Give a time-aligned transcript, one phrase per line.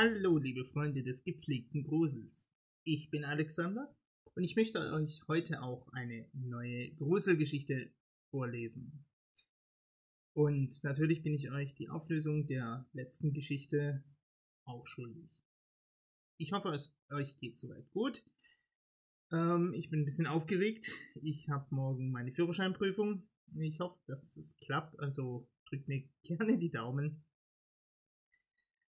[0.00, 2.48] Hallo, liebe Freunde des gepflegten Grusels.
[2.84, 3.92] Ich bin Alexander
[4.36, 7.90] und ich möchte euch heute auch eine neue Gruselgeschichte
[8.30, 9.04] vorlesen.
[10.34, 14.04] Und natürlich bin ich euch die Auflösung der letzten Geschichte
[14.62, 15.42] auch schuldig.
[16.36, 18.22] Ich hoffe, euch geht soweit gut.
[19.32, 20.88] Ähm, ich bin ein bisschen aufgeregt.
[21.16, 23.28] Ich habe morgen meine Führerscheinprüfung.
[23.56, 24.96] Ich hoffe, dass es klappt.
[25.00, 27.24] Also drückt mir gerne die Daumen.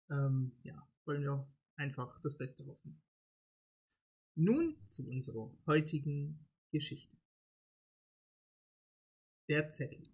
[0.09, 3.01] Ähm, ja, wollen wir einfach das Beste hoffen.
[4.35, 7.15] Nun zu unserer heutigen Geschichte.
[9.49, 10.09] Der Zettel.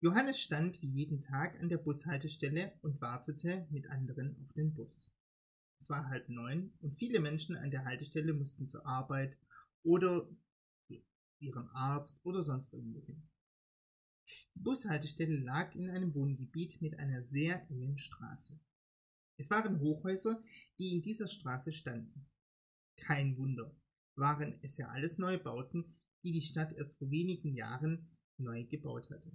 [0.00, 5.12] Johannes stand wie jeden Tag an der Bushaltestelle und wartete mit anderen auf den Bus.
[5.80, 9.38] Es war halb neun und viele Menschen an der Haltestelle mussten zur Arbeit
[9.82, 10.28] oder
[11.38, 13.28] ihrem Arzt oder sonst irgendwo hin.
[14.54, 18.58] Die Bushaltestelle lag in einem Wohngebiet mit einer sehr engen Straße.
[19.38, 20.42] Es waren Hochhäuser,
[20.78, 22.26] die in dieser Straße standen.
[22.96, 23.74] Kein Wunder,
[24.16, 25.84] waren es ja alles Neubauten,
[26.22, 29.30] die die Stadt erst vor wenigen Jahren neu gebaut hatte.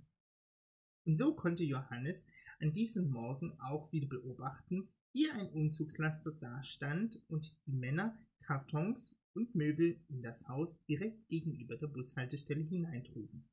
[1.06, 2.26] Und so konnte Johannes
[2.60, 9.56] an diesem Morgen auch wieder beobachten, wie ein Umzugslaster dastand und die Männer Kartons und
[9.56, 13.44] Möbel in das Haus direkt gegenüber der Bushaltestelle hineintrugen.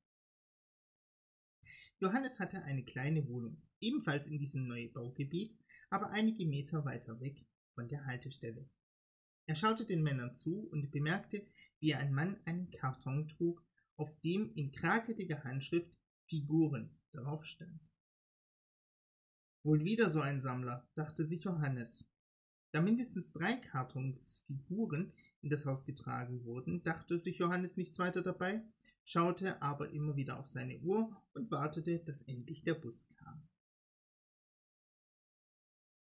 [2.01, 5.59] Johannes hatte eine kleine Wohnung, ebenfalls in diesem Neubaugebiet,
[5.91, 8.69] aber einige Meter weiter weg von der Haltestelle.
[9.47, 11.45] Er schaute den Männern zu und bemerkte,
[11.81, 13.65] wie ein Mann einen Karton trug,
[13.97, 17.81] auf dem in krakeliger Handschrift Figuren darauf stand.
[19.65, 22.07] Wohl wieder so ein Sammler, dachte sich Johannes.
[22.73, 28.23] Da mindestens drei Kartons Figuren in das Haus getragen wurden, dachte sich Johannes nichts weiter
[28.23, 28.63] dabei,
[29.09, 33.49] schaute aber immer wieder auf seine Uhr und wartete, dass endlich der Bus kam.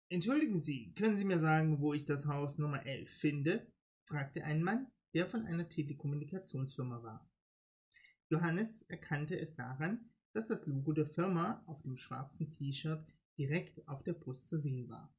[0.08, 3.72] Entschuldigen Sie, können Sie mir sagen, wo ich das Haus Nummer 11 finde?
[4.06, 7.30] fragte ein Mann, der von einer Telekommunikationsfirma war.
[8.28, 13.06] Johannes erkannte es daran, dass das Logo der Firma auf dem schwarzen T-Shirt
[13.38, 15.14] direkt auf der Brust zu sehen war.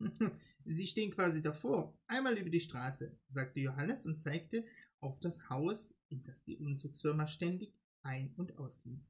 [0.64, 4.64] Sie stehen quasi davor, einmal über die Straße, sagte Johannes und zeigte
[5.00, 9.04] auf das Haus, in das die Umzugsfirma ständig ein- und ausging.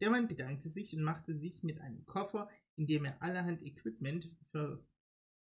[0.00, 4.30] Der Mann bedankte sich und machte sich mit einem Koffer, in dem er allerhand Equipment
[4.50, 4.84] für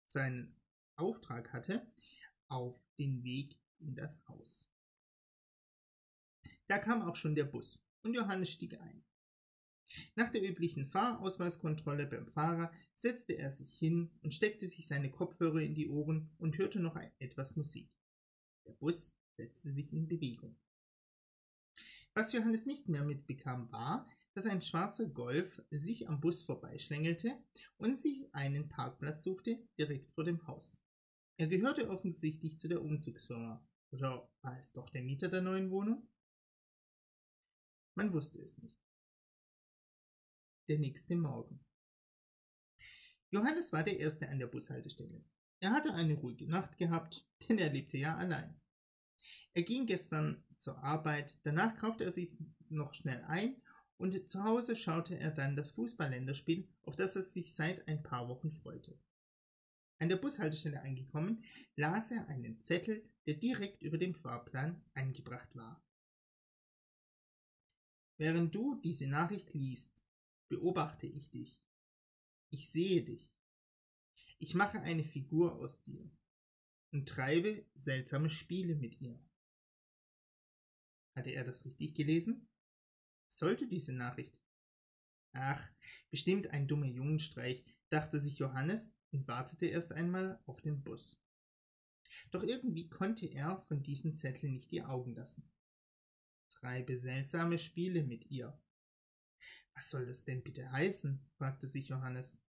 [0.07, 0.55] seinen
[0.97, 1.87] Auftrag hatte,
[2.49, 4.69] auf den Weg in das Haus.
[6.69, 9.05] Da kam auch schon der Bus und Johannes stieg ein.
[10.15, 15.61] Nach der üblichen Fahrausweiskontrolle beim Fahrer setzte er sich hin und steckte sich seine Kopfhörer
[15.61, 17.91] in die Ohren und hörte noch etwas Musik.
[18.67, 20.57] Der Bus setzte sich in Bewegung.
[22.15, 27.37] Was Johannes nicht mehr mitbekam, war, dass ein schwarzer Golf sich am Bus vorbeischlängelte
[27.79, 30.81] und sich einen Parkplatz suchte direkt vor dem Haus.
[31.39, 33.67] Er gehörte offensichtlich zu der Umzugsfirma.
[33.91, 36.09] Oder war es doch der Mieter der neuen Wohnung?
[37.95, 38.83] Man wusste es nicht
[40.69, 41.61] der nächste Morgen.
[43.31, 45.23] Johannes war der Erste an der Bushaltestelle.
[45.63, 48.61] Er hatte eine ruhige Nacht gehabt, denn er lebte ja allein.
[49.55, 52.37] Er ging gestern zur Arbeit, danach kaufte er sich
[52.69, 53.55] noch schnell ein
[53.97, 58.29] und zu Hause schaute er dann das Fußballländerspiel, auf das er sich seit ein paar
[58.29, 58.99] Wochen freute.
[60.01, 61.45] An der Bushaltestelle angekommen,
[61.77, 65.81] las er einen Zettel, der direkt über dem Fahrplan angebracht war.
[68.17, 70.03] Während du diese Nachricht liest,
[70.49, 71.63] beobachte ich dich.
[72.51, 73.32] Ich sehe dich.
[74.43, 76.11] Ich mache eine Figur aus dir
[76.91, 79.17] und treibe seltsame Spiele mit ihr.
[81.15, 82.49] Hatte er das richtig gelesen?
[83.29, 84.37] sollte diese Nachricht?
[85.33, 85.65] Ach,
[86.11, 91.17] bestimmt ein dummer Jungenstreich, dachte sich Johannes und wartete erst einmal auf den Bus.
[92.33, 95.49] Doch irgendwie konnte er von diesem Zettel nicht die Augen lassen.
[96.51, 98.61] Treibe seltsame Spiele mit ihr.
[99.75, 101.25] Was soll das denn bitte heißen?
[101.37, 102.43] fragte sich Johannes,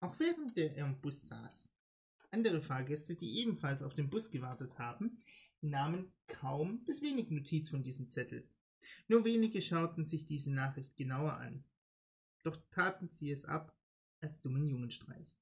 [0.00, 1.68] auch während er im Bus saß.
[2.30, 5.22] Andere Fahrgäste, die ebenfalls auf den Bus gewartet haben,
[5.60, 8.48] nahmen kaum bis wenig Notiz von diesem Zettel.
[9.08, 11.64] Nur wenige schauten sich diese Nachricht genauer an.
[12.44, 13.76] Doch taten sie es ab
[14.20, 15.36] als dummen Jungenstreich.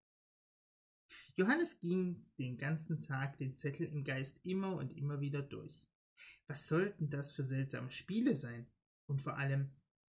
[1.34, 5.86] Johannes ging den ganzen Tag den Zettel im Geist immer und immer wieder durch.
[6.46, 8.66] Was sollten das für seltsame Spiele sein?
[9.06, 9.70] Und vor allem,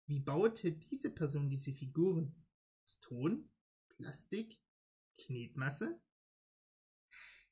[0.06, 2.34] wie baute diese Person diese Figuren?
[2.84, 3.48] Aus Ton,
[4.02, 4.60] Plastik,
[5.16, 6.00] Knetmasse?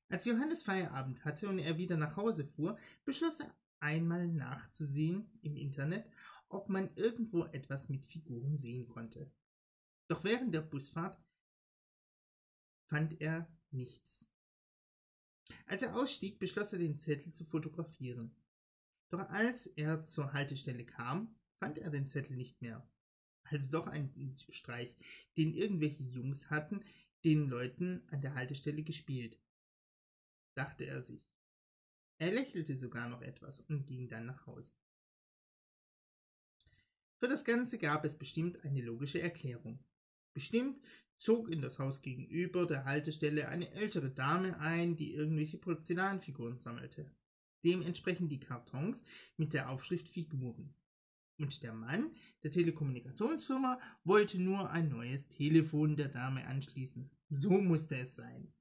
[0.09, 5.57] Als Johannes Feierabend hatte und er wieder nach Hause fuhr, beschloss er einmal nachzusehen im
[5.57, 6.11] Internet,
[6.49, 9.31] ob man irgendwo etwas mit Figuren sehen konnte.
[10.09, 11.23] Doch während der Busfahrt
[12.89, 14.29] fand er nichts.
[15.67, 18.35] Als er ausstieg, beschloss er den Zettel zu fotografieren.
[19.11, 22.85] Doch als er zur Haltestelle kam, fand er den Zettel nicht mehr.
[23.51, 24.97] Also doch ein Streich,
[25.37, 26.85] den irgendwelche Jungs hatten,
[27.25, 29.39] den Leuten an der Haltestelle gespielt,
[30.55, 31.21] dachte er sich.
[32.19, 34.73] Er lächelte sogar noch etwas und ging dann nach Hause.
[37.19, 39.83] Für das Ganze gab es bestimmt eine logische Erklärung.
[40.33, 40.81] Bestimmt
[41.17, 47.11] zog in das Haus gegenüber der Haltestelle eine ältere Dame ein, die irgendwelche Porzellanfiguren sammelte.
[47.65, 49.03] Dementsprechend die Kartons
[49.37, 50.73] mit der Aufschrift Figuren.
[51.41, 52.11] Und der Mann
[52.43, 57.11] der Telekommunikationsfirma wollte nur ein neues Telefon der Dame anschließen.
[57.31, 58.53] So musste es sein.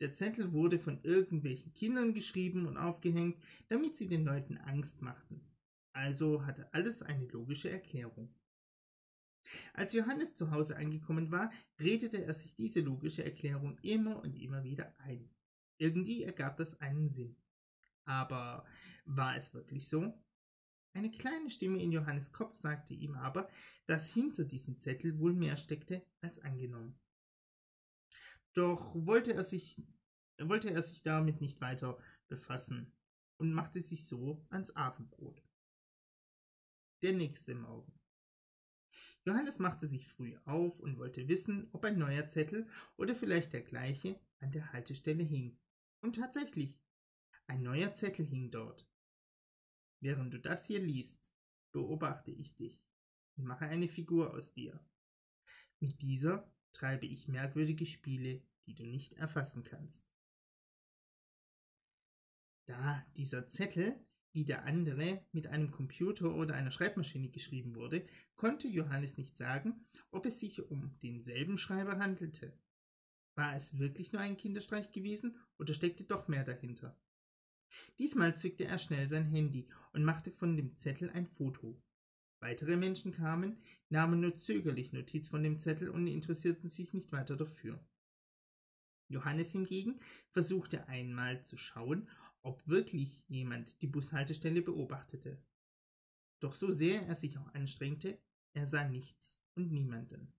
[0.00, 5.46] Der Zettel wurde von irgendwelchen Kindern geschrieben und aufgehängt, damit sie den Leuten Angst machten.
[5.92, 8.34] Also hatte alles eine logische Erklärung.
[9.72, 14.64] Als Johannes zu Hause angekommen war, redete er sich diese logische Erklärung immer und immer
[14.64, 15.30] wieder ein.
[15.78, 17.36] Irgendwie ergab das einen Sinn.
[18.06, 18.66] Aber
[19.04, 20.12] war es wirklich so?
[20.94, 23.48] Eine kleine Stimme in Johannes Kopf sagte ihm aber,
[23.86, 26.98] dass hinter diesem Zettel wohl mehr steckte als angenommen.
[28.52, 29.82] Doch wollte er sich,
[30.38, 31.98] wollte er sich damit nicht weiter
[32.28, 32.92] befassen
[33.38, 35.42] und machte sich so ans Abendbrot.
[37.00, 37.98] Der nächste Morgen.
[39.24, 43.62] Johannes machte sich früh auf und wollte wissen, ob ein neuer Zettel oder vielleicht der
[43.62, 45.58] gleiche an der Haltestelle hing.
[46.02, 46.78] Und tatsächlich,
[47.46, 48.91] ein neuer Zettel hing dort.
[50.02, 51.32] Während du das hier liest,
[51.70, 52.84] beobachte ich dich
[53.36, 54.84] und mache eine Figur aus dir.
[55.78, 60.04] Mit dieser treibe ich merkwürdige Spiele, die du nicht erfassen kannst.
[62.66, 63.94] Da dieser Zettel,
[64.32, 69.86] wie der andere, mit einem Computer oder einer Schreibmaschine geschrieben wurde, konnte Johannes nicht sagen,
[70.10, 72.58] ob es sich um denselben Schreiber handelte.
[73.36, 76.98] War es wirklich nur ein Kinderstreich gewesen oder steckte doch mehr dahinter?
[77.98, 81.80] Diesmal zückte er schnell sein Handy und machte von dem Zettel ein Foto.
[82.40, 87.36] Weitere Menschen kamen, nahmen nur zögerlich Notiz von dem Zettel und interessierten sich nicht weiter
[87.36, 87.78] dafür.
[89.08, 90.00] Johannes hingegen
[90.30, 92.08] versuchte einmal zu schauen,
[92.42, 95.40] ob wirklich jemand die Bushaltestelle beobachtete.
[96.40, 98.18] Doch so sehr er sich auch anstrengte,
[98.54, 100.32] er sah nichts und niemanden.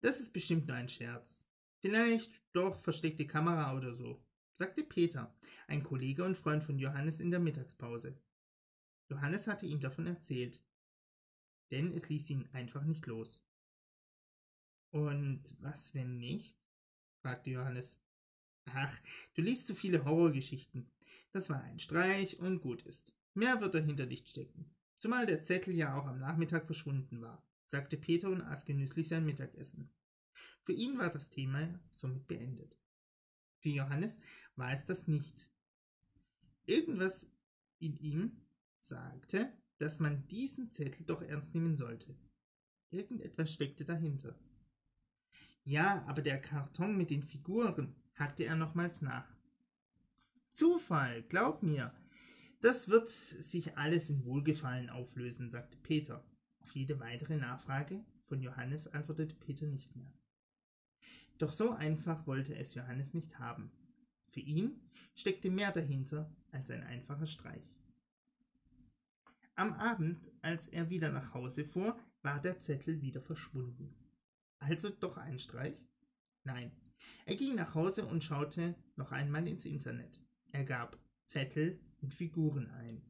[0.00, 1.46] Das ist bestimmt nur ein Scherz.
[1.80, 4.24] Vielleicht doch versteckte Kamera oder so,
[4.56, 5.34] sagte Peter,
[5.68, 8.18] ein Kollege und Freund von Johannes in der Mittagspause.
[9.10, 10.62] Johannes hatte ihm davon erzählt,
[11.70, 13.44] denn es ließ ihn einfach nicht los.
[14.90, 16.58] Und was, wenn nicht?
[17.20, 18.00] fragte Johannes.
[18.64, 18.98] Ach,
[19.34, 20.90] du liest zu viele Horrorgeschichten.
[21.32, 23.14] Das war ein Streich und gut ist.
[23.34, 24.74] Mehr wird dahinter nicht stecken.
[24.98, 29.26] Zumal der Zettel ja auch am Nachmittag verschwunden war, sagte Peter und aß genüsslich sein
[29.26, 29.90] Mittagessen.
[30.62, 32.74] Für ihn war das Thema somit beendet.
[33.66, 34.16] Für Johannes
[34.54, 35.50] war es das nicht.
[36.66, 37.28] Irgendwas
[37.80, 38.40] in ihm
[38.78, 42.16] sagte, dass man diesen Zettel doch ernst nehmen sollte.
[42.92, 44.38] Irgendetwas steckte dahinter.
[45.64, 49.28] Ja, aber der Karton mit den Figuren, hakte er nochmals nach.
[50.52, 51.92] Zufall, glaub mir.
[52.60, 56.24] Das wird sich alles in Wohlgefallen auflösen, sagte Peter.
[56.60, 60.12] Auf jede weitere Nachfrage von Johannes antwortete Peter nicht mehr.
[61.38, 63.70] Doch so einfach wollte es Johannes nicht haben.
[64.30, 64.80] Für ihn
[65.14, 67.80] steckte mehr dahinter als ein einfacher Streich.
[69.54, 73.94] Am Abend, als er wieder nach Hause fuhr, war der Zettel wieder verschwunden.
[74.58, 75.88] Also doch ein Streich?
[76.44, 76.70] Nein.
[77.24, 80.22] Er ging nach Hause und schaute noch einmal ins Internet.
[80.52, 83.02] Er gab Zettel und Figuren ein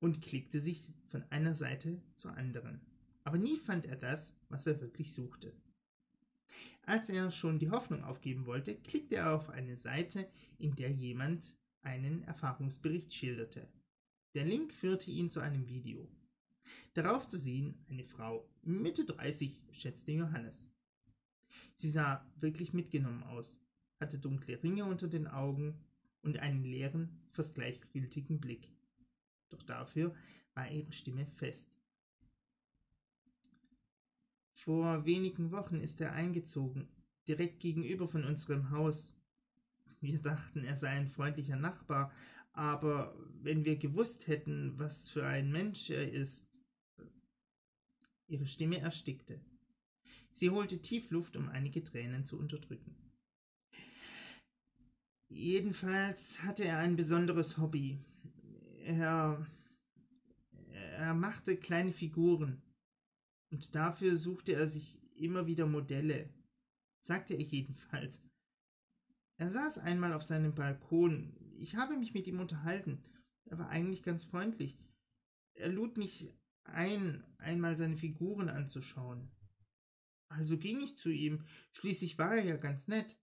[0.00, 2.80] und klickte sich von einer Seite zur anderen.
[3.24, 5.52] Aber nie fand er das, was er wirklich suchte.
[6.86, 10.28] Als er schon die Hoffnung aufgeben wollte, klickte er auf eine Seite,
[10.58, 13.68] in der jemand einen Erfahrungsbericht schilderte.
[14.34, 16.08] Der Link führte ihn zu einem Video.
[16.94, 20.68] Darauf zu sehen eine Frau, Mitte 30, schätzte Johannes.
[21.76, 23.60] Sie sah wirklich mitgenommen aus,
[24.00, 25.78] hatte dunkle Ringe unter den Augen
[26.22, 28.70] und einen leeren, fast gleichgültigen Blick.
[29.48, 30.14] Doch dafür
[30.54, 31.77] war ihre Stimme fest.
[34.64, 36.88] Vor wenigen Wochen ist er eingezogen,
[37.28, 39.16] direkt gegenüber von unserem Haus.
[40.00, 42.12] Wir dachten, er sei ein freundlicher Nachbar,
[42.52, 46.60] aber wenn wir gewusst hätten, was für ein Mensch er ist.
[48.26, 49.40] Ihre Stimme erstickte.
[50.32, 52.96] Sie holte tief Luft, um einige Tränen zu unterdrücken.
[55.28, 58.00] Jedenfalls hatte er ein besonderes Hobby.
[58.84, 59.46] Er,
[60.96, 62.60] er machte kleine Figuren.
[63.50, 66.28] Und dafür suchte er sich immer wieder Modelle,
[66.98, 68.20] sagte er jedenfalls.
[69.36, 71.36] Er saß einmal auf seinem Balkon.
[71.58, 73.02] Ich habe mich mit ihm unterhalten.
[73.46, 74.78] Er war eigentlich ganz freundlich.
[75.54, 76.32] Er lud mich
[76.64, 79.30] ein, einmal seine Figuren anzuschauen.
[80.28, 81.46] Also ging ich zu ihm.
[81.72, 83.18] Schließlich war er ja ganz nett.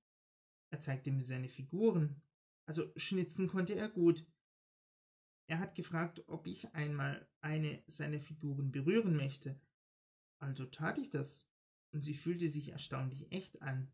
[0.72, 2.22] Er zeigte mir seine Figuren.
[2.66, 4.26] Also schnitzen konnte er gut.
[5.48, 9.60] Er hat gefragt, ob ich einmal eine seiner Figuren berühren möchte.
[10.46, 11.50] Also tat ich das,
[11.92, 13.92] und sie fühlte sich erstaunlich echt an.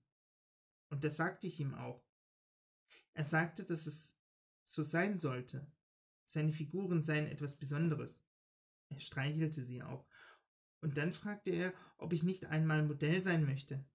[0.89, 2.05] Und das sagte ich ihm auch.
[3.13, 4.17] Er sagte, dass es
[4.65, 5.71] so sein sollte.
[6.25, 8.21] Seine Figuren seien etwas Besonderes.
[8.89, 10.05] Er streichelte sie auch.
[10.81, 13.85] Und dann fragte er, ob ich nicht einmal Modell sein möchte.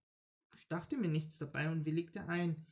[0.55, 2.67] Ich dachte mir nichts dabei und willigte ein.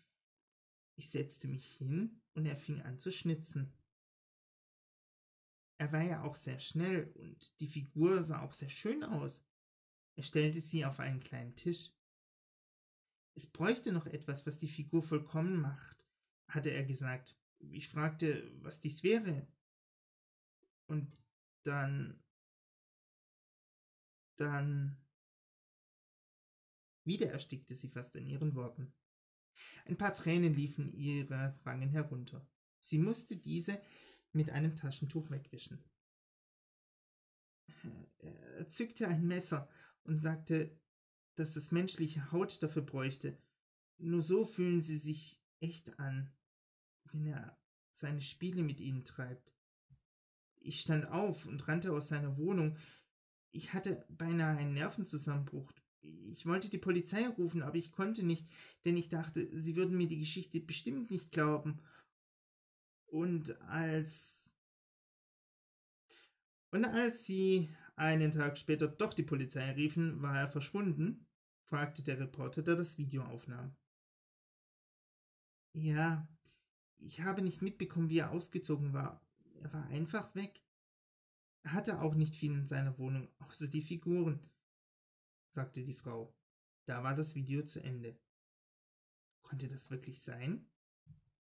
[0.96, 3.70] Ich setzte mich hin und er fing an zu schnitzen.
[5.76, 9.44] Er war ja auch sehr schnell und die Figur sah auch sehr schön aus.
[10.16, 11.92] Er stellte sie auf einen kleinen Tisch.
[13.34, 16.06] Es bräuchte noch etwas, was die Figur vollkommen macht,
[16.48, 17.36] hatte er gesagt.
[17.58, 19.46] Ich fragte, was dies wäre.
[20.86, 21.10] Und
[21.64, 22.22] dann.
[24.36, 24.96] Dann.
[27.04, 28.94] Wieder erstickte sie fast in ihren Worten.
[29.84, 32.46] Ein paar Tränen liefen ihre Wangen herunter.
[32.80, 33.80] Sie musste diese
[34.32, 35.82] mit einem Taschentuch wegwischen.
[38.18, 39.68] Er zückte ein Messer
[40.04, 40.70] und sagte,
[41.34, 43.36] dass es menschliche Haut dafür bräuchte.
[43.98, 46.32] Nur so fühlen sie sich echt an,
[47.12, 47.58] wenn er
[47.92, 49.54] seine Spiele mit ihnen treibt.
[50.60, 52.76] Ich stand auf und rannte aus seiner Wohnung.
[53.52, 55.72] Ich hatte beinahe einen Nervenzusammenbruch.
[56.02, 58.46] Ich wollte die Polizei rufen, aber ich konnte nicht,
[58.84, 61.80] denn ich dachte, sie würden mir die Geschichte bestimmt nicht glauben.
[63.06, 64.44] Und als
[66.74, 71.26] und als sie einen Tag später doch die Polizei riefen, war er verschwunden?
[71.64, 73.74] fragte der Reporter, der das Video aufnahm.
[75.72, 76.28] Ja,
[76.98, 79.20] ich habe nicht mitbekommen, wie er ausgezogen war.
[79.62, 80.62] Er war einfach weg.
[81.62, 84.40] Er hatte auch nicht viel in seiner Wohnung, außer die Figuren,
[85.48, 86.36] sagte die Frau.
[86.84, 88.18] Da war das Video zu Ende.
[89.42, 90.66] Konnte das wirklich sein?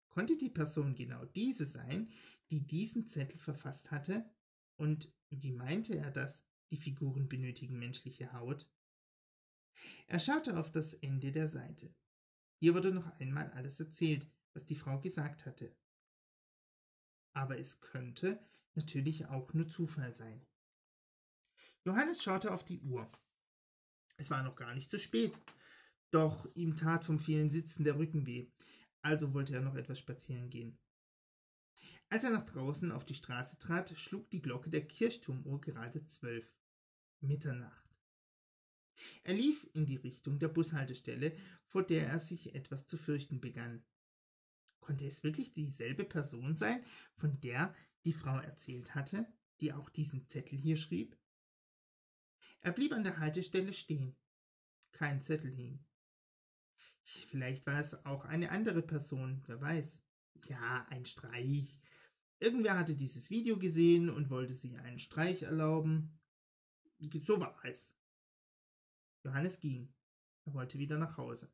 [0.09, 2.11] Konnte die Person genau diese sein,
[2.51, 4.29] die diesen Zettel verfasst hatte?
[4.81, 6.43] Und wie meinte er das?
[6.71, 8.73] Die Figuren benötigen menschliche Haut?
[10.07, 11.95] Er schaute auf das Ende der Seite.
[12.61, 15.77] Hier wurde noch einmal alles erzählt, was die Frau gesagt hatte.
[17.35, 18.43] Aber es könnte
[18.75, 20.47] natürlich auch nur Zufall sein.
[21.85, 23.07] Johannes schaute auf die Uhr.
[24.17, 25.39] Es war noch gar nicht zu spät,
[26.11, 28.51] doch ihm tat vom vielen Sitzen der Rücken weh,
[29.03, 30.79] also wollte er noch etwas spazieren gehen.
[32.13, 36.45] Als er nach draußen auf die Straße trat, schlug die Glocke der Kirchturmuhr gerade zwölf.
[37.21, 37.89] Mitternacht.
[39.23, 41.37] Er lief in die Richtung der Bushaltestelle,
[41.67, 43.85] vor der er sich etwas zu fürchten begann.
[44.81, 47.75] Konnte es wirklich dieselbe Person sein, von der
[48.05, 49.27] die Frau erzählt hatte,
[49.61, 51.17] die auch diesen Zettel hier schrieb?
[52.63, 54.17] Er blieb an der Haltestelle stehen.
[54.93, 55.85] Kein Zettel hing.
[57.03, 60.03] Vielleicht war es auch eine andere Person, wer weiß.
[60.47, 61.81] Ja, ein Streich.
[62.43, 66.19] Irgendwer hatte dieses Video gesehen und wollte sich einen Streich erlauben.
[67.23, 67.95] So war es.
[69.23, 69.93] Johannes ging.
[70.47, 71.51] Er wollte wieder nach Hause.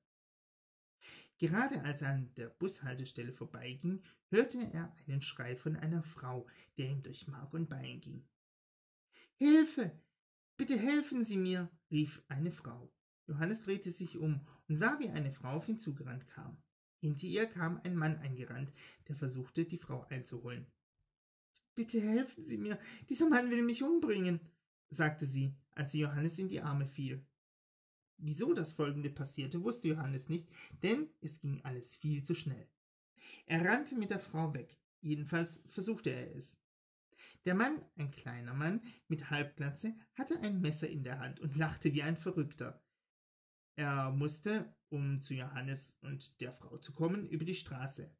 [1.38, 4.00] Gerade als er an der Bushaltestelle vorbeiging,
[4.30, 6.46] hörte er einen Schrei von einer Frau,
[6.78, 8.24] der ihm durch Mark und Bein ging.
[9.34, 9.90] Hilfe!
[10.56, 11.68] Bitte helfen Sie mir!
[11.90, 12.92] rief eine Frau.
[13.26, 16.56] Johannes drehte sich um und sah, wie eine Frau auf ihn zugerannt kam.
[17.00, 18.72] Hinter ihr kam ein Mann eingerannt,
[19.08, 20.66] der versuchte, die Frau einzuholen.
[21.76, 22.80] Bitte helfen Sie mir,
[23.10, 24.40] dieser Mann will mich umbringen,
[24.88, 27.22] sagte sie, als sie Johannes in die Arme fiel.
[28.16, 30.48] Wieso das folgende passierte, wusste Johannes nicht,
[30.82, 32.66] denn es ging alles viel zu schnell.
[33.44, 36.56] Er rannte mit der Frau weg, jedenfalls versuchte er es.
[37.44, 41.92] Der Mann, ein kleiner Mann mit Halbglatze, hatte ein Messer in der Hand und lachte
[41.92, 42.82] wie ein Verrückter.
[43.74, 48.10] Er musste, um zu Johannes und der Frau zu kommen, über die Straße.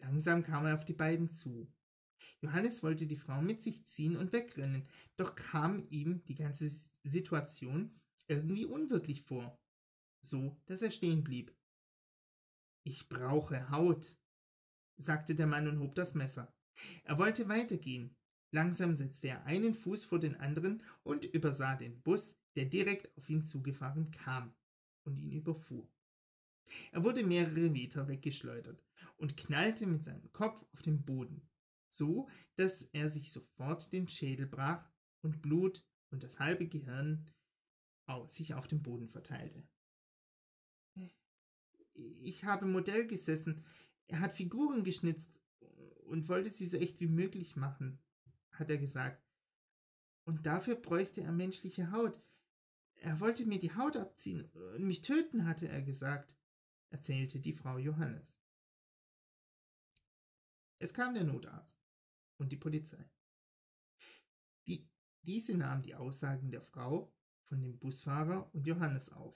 [0.00, 1.70] Langsam kam er auf die beiden zu.
[2.40, 6.70] Johannes wollte die Frau mit sich ziehen und wegrennen, doch kam ihm die ganze
[7.04, 9.58] Situation irgendwie unwirklich vor,
[10.22, 11.54] so dass er stehen blieb.
[12.84, 14.16] Ich brauche Haut,
[14.96, 16.52] sagte der Mann und hob das Messer.
[17.04, 18.14] Er wollte weitergehen.
[18.50, 23.28] Langsam setzte er einen Fuß vor den anderen und übersah den Bus, der direkt auf
[23.28, 24.54] ihn zugefahren kam
[25.04, 25.86] und ihn überfuhr.
[26.92, 28.82] Er wurde mehrere Meter weggeschleudert
[29.16, 31.47] und knallte mit seinem Kopf auf den Boden,
[31.88, 34.88] so dass er sich sofort den Schädel brach
[35.22, 37.30] und Blut und das halbe Gehirn
[38.28, 39.68] sich auf dem Boden verteilte.
[41.94, 43.64] ich habe Modell gesessen.
[44.06, 45.42] Er hat Figuren geschnitzt
[46.04, 47.98] und wollte sie so echt wie möglich machen,
[48.52, 49.22] hat er gesagt.
[50.24, 52.20] Und dafür bräuchte er menschliche Haut.
[52.94, 56.34] Er wollte mir die Haut abziehen und mich töten, hatte er gesagt,
[56.90, 58.37] erzählte die Frau Johannes.
[60.80, 61.76] Es kam der Notarzt
[62.36, 63.04] und die Polizei.
[64.68, 64.88] Die,
[65.22, 69.34] diese nahm die Aussagen der Frau von dem Busfahrer und Johannes auf.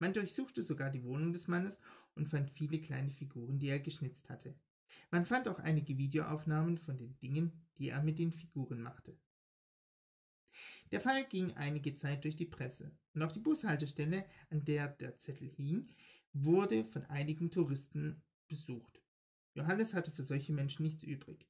[0.00, 1.80] Man durchsuchte sogar die Wohnung des Mannes
[2.14, 4.54] und fand viele kleine Figuren, die er geschnitzt hatte.
[5.10, 9.16] Man fand auch einige Videoaufnahmen von den Dingen, die er mit den Figuren machte.
[10.90, 15.16] Der Fall ging einige Zeit durch die Presse und auch die Bushaltestelle, an der der
[15.16, 15.88] Zettel hing,
[16.34, 18.97] wurde von einigen Touristen besucht.
[19.54, 21.48] Johannes hatte für solche Menschen nichts übrig,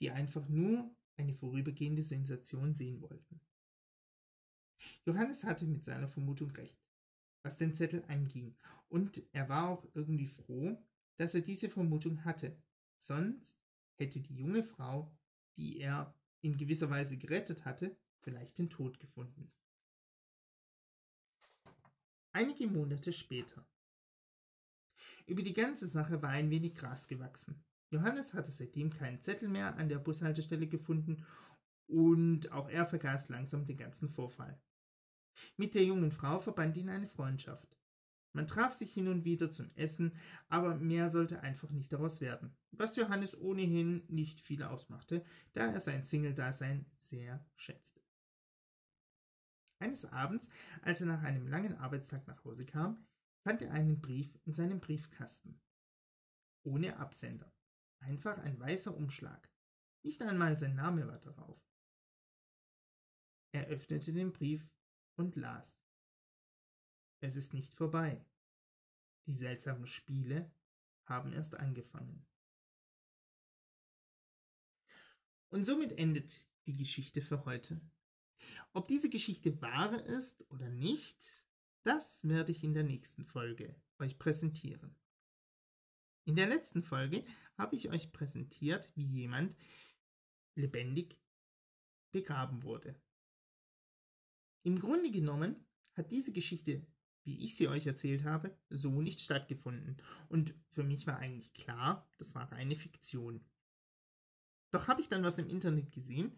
[0.00, 3.40] die einfach nur eine vorübergehende Sensation sehen wollten.
[5.04, 6.78] Johannes hatte mit seiner Vermutung recht,
[7.42, 8.54] was den Zettel anging,
[8.88, 10.76] und er war auch irgendwie froh,
[11.16, 12.56] dass er diese Vermutung hatte.
[12.98, 13.58] Sonst
[13.96, 15.10] hätte die junge Frau,
[15.56, 19.50] die er in gewisser Weise gerettet hatte, vielleicht den Tod gefunden.
[22.32, 23.66] Einige Monate später.
[25.26, 27.64] Über die ganze Sache war ein wenig Gras gewachsen.
[27.90, 31.24] Johannes hatte seitdem keinen Zettel mehr an der Bushaltestelle gefunden
[31.88, 34.60] und auch er vergaß langsam den ganzen Vorfall.
[35.56, 37.76] Mit der jungen Frau verband ihn eine Freundschaft.
[38.32, 40.12] Man traf sich hin und wieder zum Essen,
[40.48, 45.80] aber mehr sollte einfach nicht daraus werden, was Johannes ohnehin nicht viel ausmachte, da er
[45.80, 48.00] sein Single-Dasein sehr schätzte.
[49.78, 50.48] Eines Abends,
[50.82, 53.06] als er nach einem langen Arbeitstag nach Hause kam,
[53.46, 55.60] fand er einen Brief in seinem Briefkasten.
[56.64, 57.54] Ohne Absender.
[58.00, 59.48] Einfach ein weißer Umschlag.
[60.02, 61.64] Nicht einmal sein Name war darauf.
[63.52, 64.68] Er öffnete den Brief
[65.14, 65.78] und las.
[67.20, 68.26] Es ist nicht vorbei.
[69.26, 70.50] Die seltsamen Spiele
[71.04, 72.26] haben erst angefangen.
[75.50, 77.80] Und somit endet die Geschichte für heute.
[78.72, 81.45] Ob diese Geschichte wahr ist oder nicht,
[81.86, 84.94] das werde ich in der nächsten Folge euch präsentieren.
[86.24, 87.24] In der letzten Folge
[87.56, 89.56] habe ich euch präsentiert, wie jemand
[90.56, 91.16] lebendig
[92.10, 93.00] begraben wurde.
[94.64, 96.84] Im Grunde genommen hat diese Geschichte,
[97.22, 99.96] wie ich sie euch erzählt habe, so nicht stattgefunden.
[100.28, 103.44] Und für mich war eigentlich klar, das war eine Fiktion.
[104.72, 106.36] Doch habe ich dann was im Internet gesehen,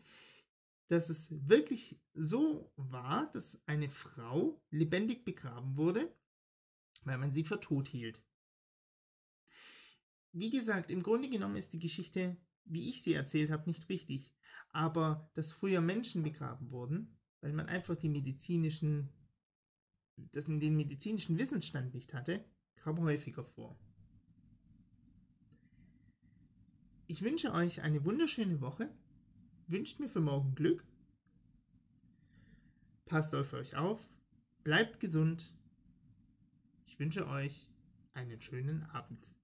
[0.88, 6.12] dass es wirklich so war, dass eine Frau lebendig begraben wurde,
[7.04, 8.24] weil man sie für tot hielt.
[10.32, 14.34] Wie gesagt, im Grunde genommen ist die Geschichte, wie ich sie erzählt habe, nicht richtig.
[14.70, 19.08] Aber dass früher Menschen begraben wurden, weil man einfach die medizinischen,
[20.16, 22.44] das, den medizinischen Wissensstand nicht hatte,
[22.76, 23.78] kam häufiger vor.
[27.06, 28.94] Ich wünsche euch eine wunderschöne Woche,
[29.70, 30.84] wünscht mir für morgen Glück,
[33.06, 34.08] passt auf euch auf,
[34.64, 35.54] bleibt gesund.
[36.86, 37.68] Ich wünsche euch
[38.14, 39.37] einen schönen Abend.